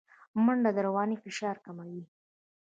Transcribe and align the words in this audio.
منډه 0.43 0.69
د 0.75 0.77
رواني 0.87 1.15
فشار 1.23 1.55
کموي 1.65 2.03